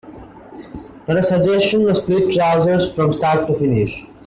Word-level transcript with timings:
Not 1.07 1.17
a 1.17 1.21
suggestion 1.21 1.87
of 1.87 1.97
split 1.97 2.33
trousers 2.33 2.91
from 2.93 3.13
start 3.13 3.45
to 3.45 3.53
finish. 3.59 4.03